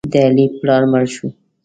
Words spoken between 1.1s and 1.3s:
شو.